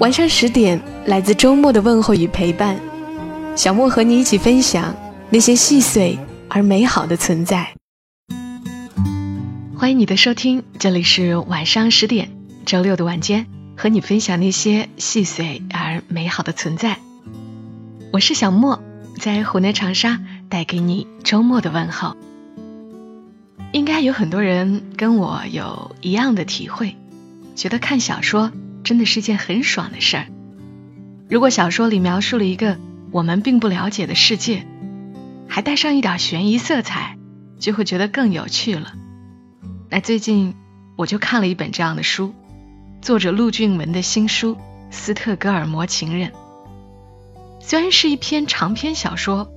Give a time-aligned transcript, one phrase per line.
[0.00, 2.78] 晚上十点，来自周末的问候与陪伴，
[3.56, 4.94] 小莫和你一起分享
[5.28, 6.16] 那些细碎
[6.48, 7.74] 而美好的存在。
[9.76, 12.30] 欢迎你的收听，这里是晚上十点，
[12.64, 13.46] 周六的晚间，
[13.76, 16.98] 和你分享那些细碎而美好的存在。
[18.12, 18.80] 我是小莫，
[19.20, 22.16] 在湖南长沙带给你周末的问候。
[23.72, 26.94] 应该有很多人跟我有一样的体会，
[27.56, 28.52] 觉得看小说。
[28.84, 30.26] 真的是件很爽的事儿。
[31.28, 32.78] 如果小说里描述了一个
[33.10, 34.66] 我们并不了解的世界，
[35.48, 37.18] 还带上一点悬疑色彩，
[37.58, 38.94] 就会觉得更有趣了。
[39.90, 40.54] 那最近
[40.96, 42.34] 我就看了一本这样的书，
[43.00, 44.54] 作者陆俊文的新书
[44.90, 46.30] 《斯特哥尔摩情人》。
[47.60, 49.50] 虽然是一篇长篇小说，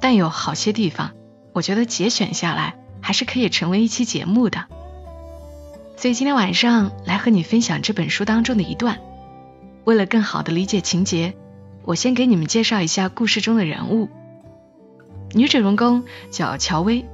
[0.00, 1.12] 但有好些地方，
[1.52, 4.66] 我觉得节选下来还是可以成为一期节目的。
[5.98, 9.00] 所以今天晚上来和你分享这本书当中的一段。
[9.82, 11.34] 为了更好的理解情节，
[11.82, 14.08] 我先给你们介绍一下故事中的人物。
[15.34, 17.04] 女主人公叫乔薇，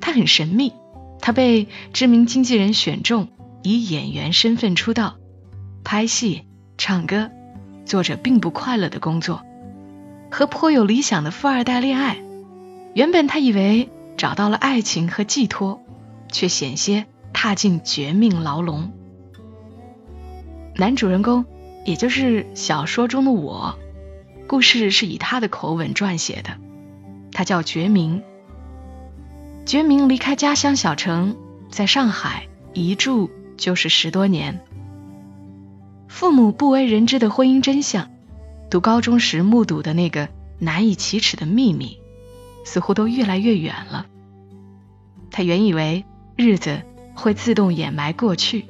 [0.00, 0.72] 她很神秘，
[1.20, 3.26] 她被知名经纪人选中，
[3.64, 5.16] 以演员身份出道，
[5.82, 6.44] 拍戏、
[6.78, 7.32] 唱歌，
[7.86, 9.42] 做着并不快乐的工作，
[10.30, 12.22] 和颇有理想的富二代恋爱。
[12.94, 15.82] 原本她以为找到了爱情和寄托，
[16.30, 17.06] 却险些。
[17.32, 18.92] 踏进绝命牢笼。
[20.76, 21.44] 男主人公，
[21.84, 23.78] 也就是小说中的我，
[24.46, 26.56] 故事是以他的口吻撰写的。
[27.32, 28.22] 他叫觉明。
[29.66, 31.36] 觉明离开家乡小城，
[31.70, 34.60] 在上海一住就是十多年。
[36.08, 38.10] 父母不为人知的婚姻真相，
[38.70, 41.98] 读高中时目睹的那个难以启齿的秘密，
[42.64, 44.06] 似乎都越来越远了。
[45.30, 46.04] 他原以为
[46.36, 46.82] 日子。
[47.20, 48.64] 会自动掩埋过去，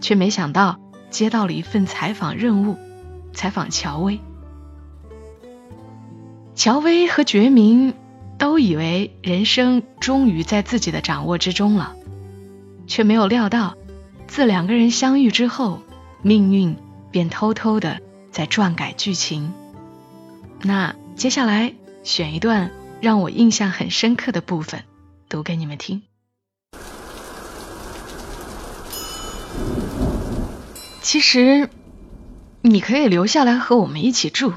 [0.00, 0.80] 却没想到
[1.10, 2.76] 接到了一份采访任务，
[3.34, 4.20] 采访乔薇。
[6.54, 7.92] 乔薇和觉明
[8.38, 11.94] 都以为人生终于在自己的掌握之中了，
[12.86, 13.76] 却没有料到，
[14.26, 15.82] 自两个人相遇之后，
[16.22, 16.76] 命运
[17.10, 19.52] 便偷偷的在撰改剧情。
[20.62, 24.84] 那接下来选一段让我印象很深刻的部分，
[25.28, 26.02] 读给你们听。
[31.06, 31.70] 其实，
[32.62, 34.54] 你可以留下来和我们一起住，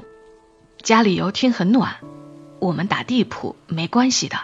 [0.81, 1.97] 家里油汀很暖，
[2.57, 4.35] 我们打地铺没关系的。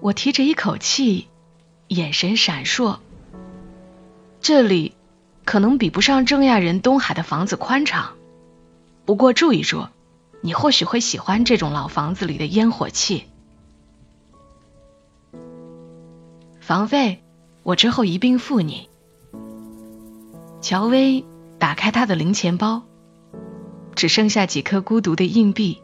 [0.00, 1.28] 我提着一口气，
[1.88, 2.98] 眼神闪烁。
[4.42, 4.94] 这里
[5.46, 8.18] 可能比不上郑亚人东海的房子宽敞，
[9.06, 9.86] 不过住一住，
[10.42, 13.24] 你或许会喜欢这种老房子里的烟火气。
[16.60, 17.22] 房费
[17.62, 18.89] 我之后一并付你。
[20.60, 21.24] 乔薇
[21.58, 22.82] 打开他的零钱包，
[23.94, 25.82] 只剩下几颗孤独的硬币，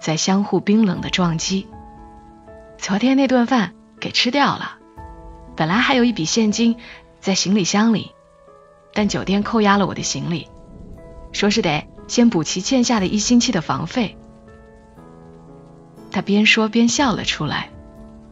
[0.00, 1.66] 在相互冰冷的撞击。
[2.78, 4.78] 昨天那顿饭给吃掉了，
[5.56, 6.76] 本来还有一笔现金
[7.20, 8.12] 在行李箱里，
[8.94, 10.48] 但酒店扣押了我的行李，
[11.32, 14.16] 说是得先补齐欠下的一星期的房费。
[16.10, 17.70] 他边说边笑了出来，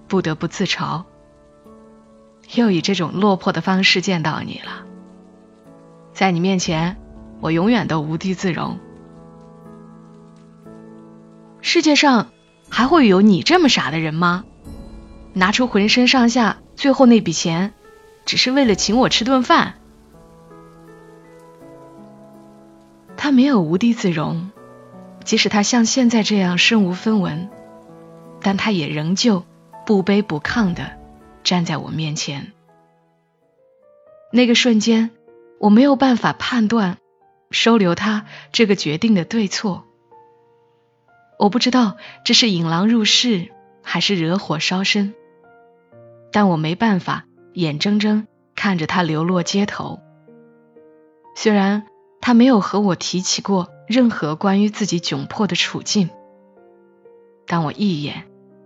[0.09, 1.05] 不得不自嘲，
[2.55, 4.87] 又以这种落魄的方式见到你了。
[6.13, 6.97] 在你面前，
[7.41, 8.79] 我永远都无地自容。
[11.63, 12.29] 世界上
[12.69, 14.45] 还会有你这么傻的人吗？
[15.33, 17.73] 拿出浑身上下最后那笔钱，
[18.27, 19.75] 只是为了请我吃顿饭？
[23.17, 24.51] 他没有无地自容，
[25.25, 27.49] 即使他像现在这样身无分文，
[28.43, 29.45] 但他也仍旧
[29.87, 30.99] 不卑不亢的
[31.43, 32.53] 站在我面前。
[34.31, 35.11] 那个瞬间。
[35.63, 36.99] 我没有办法判断
[37.53, 39.87] 收留他这个决定的对错。
[41.39, 45.15] 我不知道这是引狼入室还是惹火烧身，
[46.33, 48.27] 但我没办法眼睁睁
[48.57, 50.01] 看着他流落街头。
[51.37, 51.87] 虽然
[52.21, 56.11] 他没有和我提起过任何关于自己窘迫的处境，
[57.47, 58.25] 但我一眼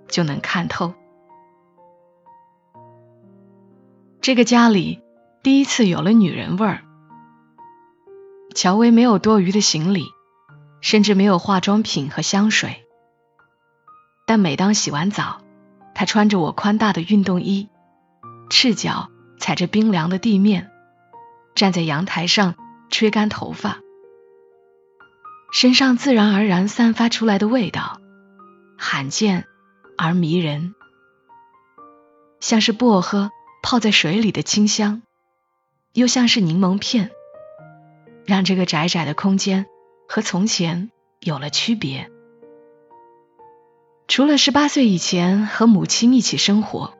[0.08, 0.94] 就能看透。
[4.22, 5.02] 这个家里。
[5.42, 6.82] 第一次有了女人味儿。
[8.56, 10.06] 乔薇没有多余的行李，
[10.80, 12.86] 甚至没有化妆品和香水。
[14.26, 15.42] 但每当洗完澡，
[15.94, 17.68] 她穿着我宽大的运动衣，
[18.48, 20.70] 赤脚踩着冰凉的地面，
[21.54, 22.54] 站在阳台上
[22.88, 23.80] 吹干头发，
[25.52, 28.00] 身上自然而然散发出来的味道，
[28.78, 29.44] 罕见
[29.98, 30.74] 而迷人，
[32.40, 33.30] 像是薄荷
[33.62, 35.02] 泡在水里的清香，
[35.92, 37.10] 又像是柠檬片，
[38.26, 39.66] 让这个窄窄的空间
[40.08, 40.90] 和从前
[41.20, 42.10] 有了区别。
[44.08, 46.94] 除了十八岁以前和母亲一起生活，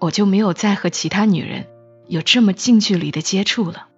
[0.00, 1.66] 我就没有再和其他女人
[2.06, 3.88] 有这么近距离的接触了。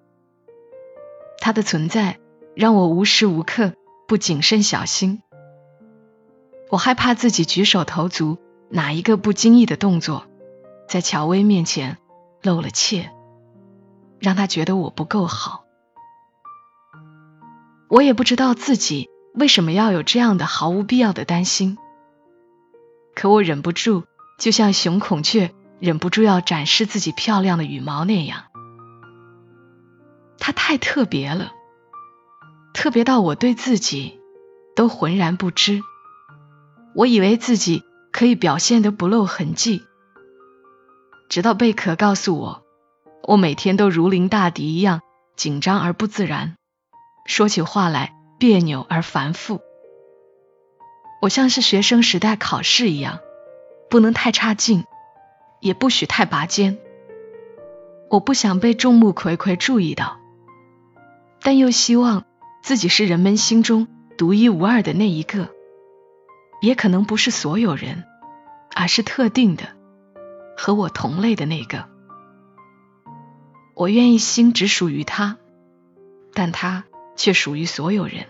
[1.38, 2.18] 她的存在
[2.54, 3.72] 让我无时无刻
[4.06, 5.22] 不谨慎小心，
[6.70, 8.38] 我害怕自己举手投足
[8.68, 10.26] 哪一个不经意的动作，
[10.88, 11.98] 在乔薇面前
[12.42, 13.10] 露了怯，
[14.18, 15.63] 让她觉得我不够好。
[17.94, 21.78] 我也不知道自己为什么要有这样的毫无必要的担心。
[23.14, 24.02] 可我忍不住，
[24.36, 28.46] 就像雄孔雀忍不住要展示自己漂亮的羽毛那样。
[30.40, 31.52] 它太特别了，
[32.72, 34.18] 特别到我对自己
[34.74, 35.80] 都浑然不知。
[36.96, 39.84] 我以为自己可以表现得不露痕迹，
[41.28, 42.64] 直到贝壳告诉我，
[43.22, 45.00] 我每天都如临大敌一样
[45.36, 46.56] 紧张而不自然，
[47.24, 49.60] 说起话来别扭而繁复。
[51.22, 53.20] 我像是学生时代考试一样，
[53.88, 54.84] 不能太差劲，
[55.60, 56.78] 也不许太拔尖。
[58.10, 60.20] 我不想被众目睽睽注意到，
[61.40, 62.24] 但又希望
[62.62, 63.88] 自己是人们心中
[64.18, 65.48] 独一无二的那一个，
[66.60, 68.04] 也可能不是所有人，
[68.74, 69.64] 而是特定的，
[70.56, 71.88] 和我同类的那个。
[73.74, 75.38] 我愿意心只属于他，
[76.34, 76.84] 但他
[77.16, 78.26] 却属于所有人。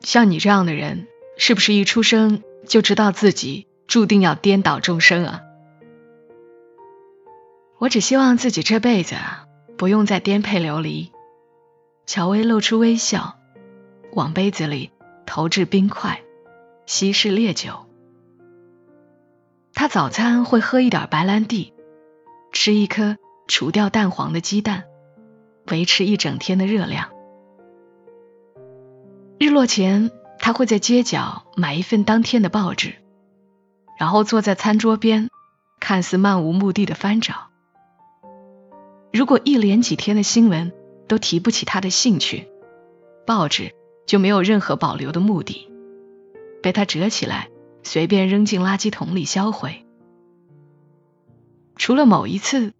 [0.00, 5.42] 像你这样的人，是不是一出生就知道自己注定要颠倒众生啊？
[7.78, 9.16] 我只希望自己这辈子
[9.76, 11.12] 不用再颠沛流离。
[12.06, 13.36] 乔薇露出微笑，
[14.12, 14.92] 往杯子里
[15.26, 16.22] 投掷冰块，
[16.86, 17.86] 稀释烈酒。
[19.74, 21.74] 他早餐会喝一点白兰地，
[22.52, 23.16] 吃一颗
[23.48, 24.84] 除掉蛋黄的鸡蛋，
[25.70, 27.10] 维持一整天的热量。
[29.38, 32.94] 日落前，他会在街角买一份当天的报纸，
[33.98, 35.28] 然后坐在餐桌边，
[35.80, 37.48] 看似漫无目的的翻找。
[39.12, 40.72] 如果一连几天的新闻
[41.08, 42.48] 都提不起他的兴趣，
[43.26, 43.74] 报纸
[44.06, 45.68] 就没有任何保留的目的，
[46.62, 47.48] 被他折起来，
[47.82, 49.84] 随便扔进垃圾桶里销毁。
[51.76, 52.72] 除了某一次，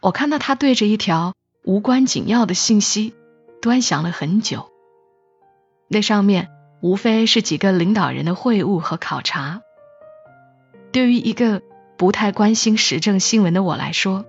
[0.00, 1.34] 我看到他对着一条
[1.66, 3.12] 无关紧要的信息
[3.60, 4.70] 端详了很久。
[5.88, 6.48] 那上面
[6.80, 9.62] 无非是几个领导人的会晤和考察。
[10.92, 11.62] 对于一个
[11.98, 14.24] 不太关心时政新闻的我来说，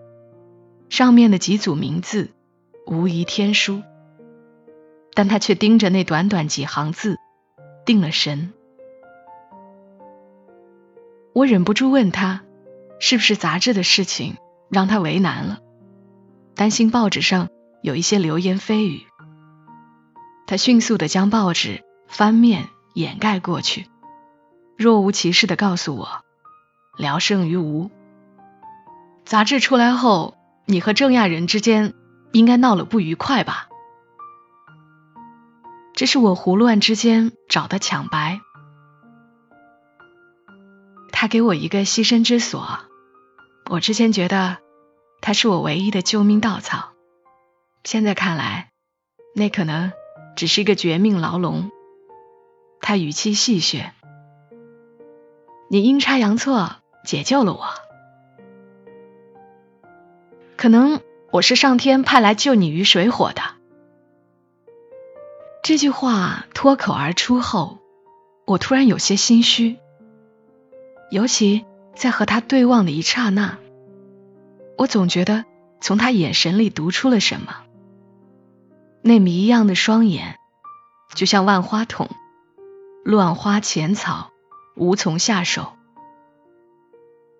[0.89, 2.31] 上面的几组名字
[2.88, 3.84] 无疑天书。
[5.13, 7.18] 但他却盯着那短短几行字，
[7.86, 8.51] 定了神。
[11.34, 12.42] 我忍不住问他，
[13.00, 14.38] 是不是杂志的事情
[14.69, 15.60] 让他为难了，
[16.57, 17.50] 担心报纸上
[17.83, 19.05] 有一些流言蜚语。
[20.48, 23.86] 他迅速的将报纸翻面掩盖过去，
[24.75, 26.24] 若无其事的告诉我
[26.98, 27.91] ：“聊胜于无。”
[29.24, 31.93] 杂志出来后，你和郑亚人之间
[32.31, 33.67] 应该闹了不愉快吧？
[35.93, 38.41] 这是我胡乱之间找的抢白。
[41.12, 42.79] 他给我一个栖身之所，
[43.70, 44.58] 我之前觉得
[45.27, 46.93] 他是我唯一的救命稻草，
[47.84, 48.72] 现在看来，
[49.36, 49.91] 那可能。
[50.38, 51.69] 只是一个绝命牢笼。
[52.79, 53.89] 他语气戏谑
[55.69, 57.65] ：“你阴差阳错解救了我，
[60.55, 63.41] 可能我是上天派来救你于水火的。”
[65.62, 67.79] 这句话脱口而出后，
[68.46, 69.77] 我突然有些心虚，
[71.12, 71.65] 尤其
[71.98, 73.57] 在和他对望的一刹那，
[74.77, 75.46] 我总觉得
[75.81, 77.63] 从他眼神里读出了什么。
[79.01, 80.38] 那谜一样的双眼，
[81.15, 82.10] 就像万花筒，
[83.03, 84.31] 乱花浅草，
[84.75, 85.74] 无从下手。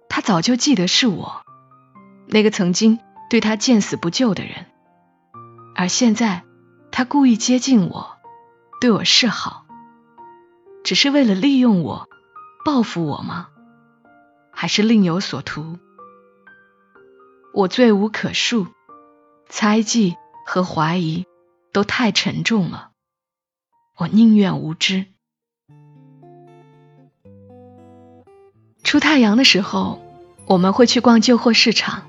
[0.10, 1.44] 他早就记得是我，
[2.25, 4.65] 那个曾经对他见死不救的人，
[5.75, 6.44] 而现在
[6.91, 8.17] 他故意接近我，
[8.82, 9.65] 对我示好，
[10.84, 12.08] 只是为了利用我，
[12.65, 13.50] 报复我吗？
[14.51, 15.77] 还是另有所图？
[17.58, 18.68] 我罪无可恕，
[19.50, 21.26] 猜忌和怀疑
[21.74, 22.92] 都太沉重了，
[23.98, 25.08] 我宁愿无知。
[28.84, 30.00] 出太阳的时候，
[30.46, 32.04] 我们会去逛旧货市场，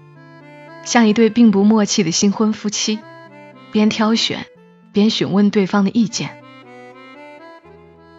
[0.85, 2.99] 像一对并不默契的新婚夫妻，
[3.73, 4.45] 边挑选
[4.93, 6.43] 边询问对方的意见。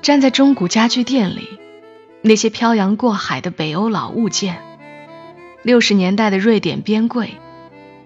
[0.01, 1.47] 站在中古家具店里，
[2.23, 4.68] 那些漂洋过海的北欧老物件，
[5.61, 7.31] 六十年代的瑞典边柜，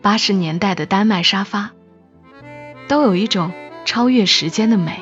[0.01, 1.71] 八十年代的丹麦沙发，
[2.87, 3.51] 都有一种
[3.85, 4.99] 超越时间的美。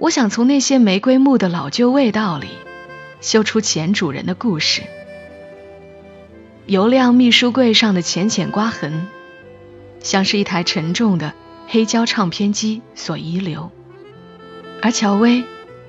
[0.00, 2.48] 我想从那些玫瑰木的老旧味道里，
[3.20, 4.82] 修出前主人的故事。
[6.64, 9.06] 油亮秘书柜上的浅浅刮痕，
[10.00, 11.34] 像是一台沉重的
[11.66, 13.70] 黑胶唱片机所遗留。
[14.80, 15.44] 而乔薇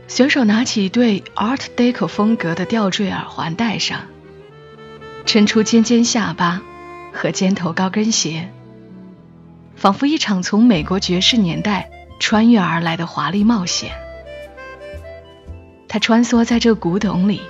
[0.07, 4.07] 随手拿起一对 Art Deco 风格的吊坠耳环戴上，
[5.29, 6.59] 衬出尖尖下巴
[7.13, 8.49] 和尖头高跟鞋，
[9.75, 13.91] 仿佛一场从美国爵士年代穿越而来的华丽冒险。
[15.87, 17.43] 她穿梭在这古董里，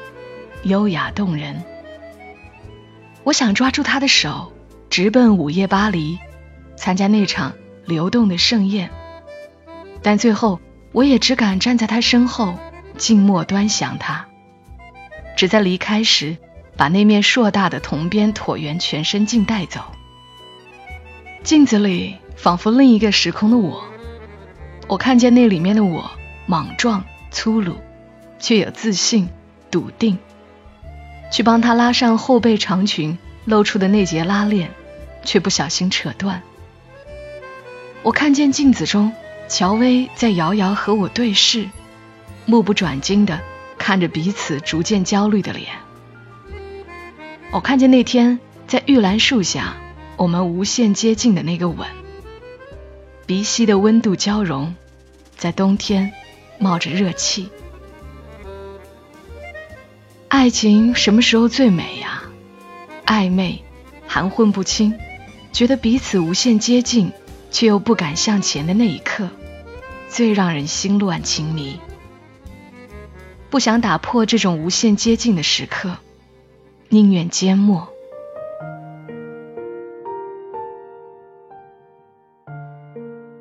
[0.63, 1.63] 优雅动人。
[3.23, 4.51] 我想抓住她的手，
[4.89, 6.19] 直奔午夜巴黎，
[6.75, 7.53] 参加那场
[7.85, 8.89] 流动的盛宴，
[10.03, 10.59] 但最后。
[10.91, 12.55] 我也只敢站在他身后，
[12.97, 14.25] 静默端详他。
[15.37, 16.35] 只在离开时，
[16.79, 19.81] 把那面硕大的铜边椭圆全身镜带走。
[21.43, 23.83] 镜子里仿佛另一个时空的我，
[24.87, 26.09] 我看见那里面的我，
[26.45, 27.75] 莽撞、粗鲁，
[28.39, 29.27] 却有自信、
[29.69, 30.17] 笃定。
[31.29, 34.71] 去帮他拉上后背长裙露出的那节拉链，
[35.25, 36.41] 却不小心扯断。
[38.03, 39.11] 我看见镜子中。
[39.49, 41.67] 乔薇在遥遥和我对视，
[42.45, 43.41] 目不转睛的
[43.79, 45.78] 看着彼此逐渐焦虑的脸。
[47.51, 49.75] 我看见那天在玉兰树下，
[50.17, 51.87] 我们无限接近的那个吻，
[53.25, 54.75] 鼻息的温度交融，
[55.35, 56.13] 在冬天
[56.59, 57.49] 冒着热气。
[60.27, 62.21] 爱情什么时候最美呀？
[63.03, 63.63] 暧昧，
[64.07, 64.93] 含混不清，
[65.51, 67.11] 觉得彼此无限接近，
[67.49, 69.27] 却又不敢向前的那一刻。
[70.07, 71.79] 最让人心乱情迷，
[73.49, 75.97] 不想打破这种无限接近的时刻，
[76.91, 77.87] 宁愿缄默。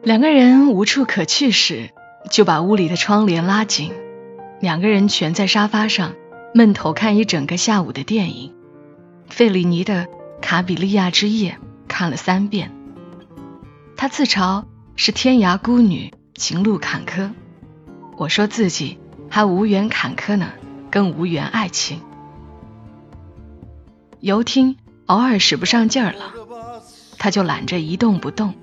[0.03, 1.89] 两个人无处可去时，
[2.31, 3.93] 就把屋里的窗帘拉紧，
[4.61, 6.13] 两个人蜷在沙发上，
[6.53, 8.55] 闷头看一整个下午的电影。
[9.31, 10.05] 费里尼的
[10.43, 11.53] 《卡比利亚之夜》
[11.89, 12.71] 看了三遍，
[13.97, 14.65] 他自嘲
[14.95, 16.13] 是天涯孤女。
[16.35, 17.33] 情路坎坷，
[18.17, 20.53] 我说自己还无缘坎坷呢，
[20.89, 22.01] 更无缘爱情。
[24.21, 26.33] 游艇偶尔使不上劲儿了，
[27.19, 28.55] 他就懒着一动不动，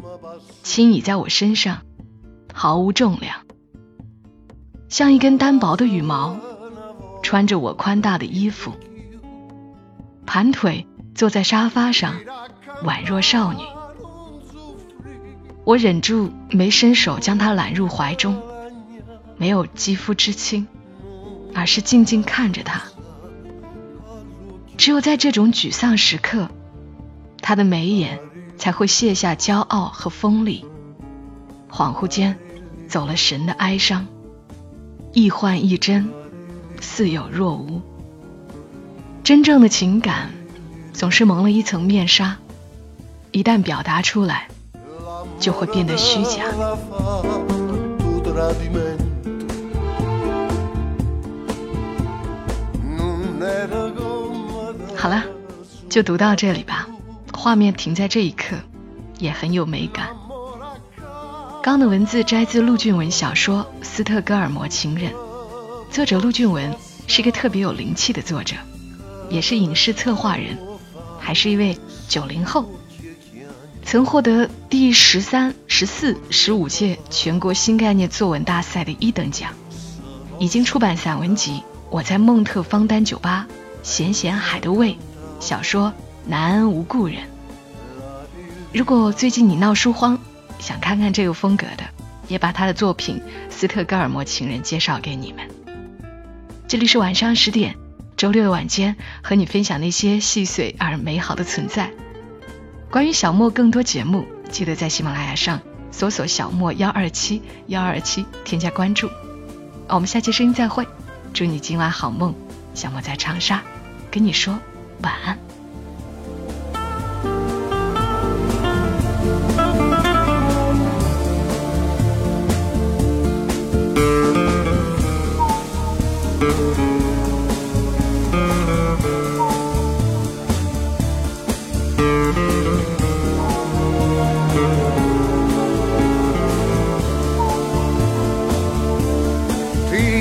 [0.63, 1.81] 轻倚在我身上，
[2.53, 3.38] 毫无重量，
[4.89, 6.38] 像一根单薄的羽毛，
[7.24, 8.74] 穿着我宽大的衣服，
[10.25, 12.15] 盘腿坐在沙发上，
[12.83, 13.59] 宛若少女。
[15.63, 18.43] 我忍住没伸手将他揽入怀中，
[19.38, 20.67] 没有肌肤之亲，
[21.55, 22.83] 而是静静看着他。
[24.77, 26.50] 只有在这种沮丧时刻，
[27.41, 28.20] 他的眉眼
[28.58, 30.65] 才会卸下骄傲和锋利，
[31.72, 32.38] 恍惚间
[32.88, 34.08] 走了神的哀伤，
[35.13, 36.10] 亦幻亦真，
[36.79, 37.82] 似有若无。
[39.24, 40.32] 真正的情感
[40.94, 42.38] 总是蒙了一层面纱，
[43.32, 44.48] 一旦表达出来。
[45.38, 46.46] 就会变得虚假。
[55.95, 56.89] 就读到这里吧。
[57.31, 58.57] 画面停在这一刻，
[59.17, 60.09] 也很有美感。
[61.63, 65.13] 刚的文字摘自陆俊文小说《斯特哥尔摩情人》，
[65.89, 66.75] 作者陆俊文
[67.07, 68.57] 是一个特别有灵气的作者，
[69.29, 70.57] 也是影视策划人，
[71.17, 71.77] 还是一位
[72.09, 72.69] 九零后。
[73.85, 79.53] 曾获得第十三、十四、十五届全国新概念作文大赛的一等奖，
[80.39, 81.53] 已经出版散文集
[81.89, 83.47] 《我在孟特方丹酒吧》
[83.81, 84.91] 《咸咸海的味》，
[85.39, 85.89] 小说
[86.25, 87.17] 《南无故人》。
[88.73, 90.19] 如果最近你闹书荒，
[90.59, 91.83] 想看看这个风格的，
[92.27, 95.47] 也把他的作品《斯特哥尔摩情人》介绍给你们。
[96.67, 97.75] 这里是晚上十点，
[98.17, 101.91] 周六的晚间，和你分享那些细碎而美好的存在。
[102.89, 105.61] 关于小莫更多节目，记得在喜马拉雅上
[105.91, 109.09] 搜索“小莫幺二七幺二七”，添加关注。
[109.87, 110.87] 我们下期声音再会，
[111.33, 112.33] 祝你今晚好梦。
[112.73, 113.61] 小莫在长沙，
[114.09, 114.57] 跟你说
[115.01, 115.45] 晚安。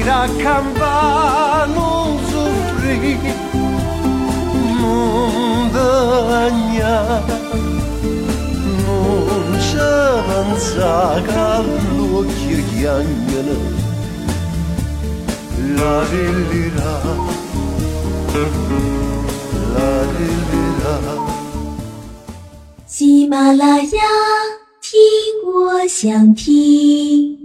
[0.05, 3.74] pinacamba non soffrire
[8.87, 13.59] Nuncaman zagallo kiryanyanı
[15.79, 16.95] La li li la
[19.75, 20.95] La li li la
[22.97, 24.01] 喜马拉雅，
[24.81, 24.93] 听
[25.53, 27.44] 我想听。